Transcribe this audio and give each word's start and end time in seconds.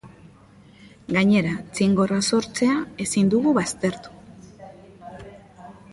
Gainera, 1.17 1.51
txingorra 1.75 2.17
sortzea 2.29 2.79
ezin 3.05 3.29
dugu 3.35 3.53
baztertu. 3.61 4.19